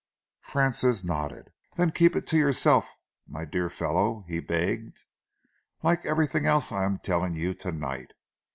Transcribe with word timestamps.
Francis 0.41 1.03
nodded. 1.03 1.51
"Then 1.75 1.91
keep 1.91 2.15
it 2.15 2.25
to 2.25 2.35
yourself, 2.35 2.95
my 3.27 3.45
dear 3.45 3.69
fellow," 3.69 4.25
he 4.27 4.39
begged, 4.39 5.03
"like 5.83 6.07
everything 6.07 6.47
else 6.47 6.71
I 6.71 6.85
am 6.85 6.97
telling 6.97 7.35
you 7.35 7.53
tonight. 7.53 8.13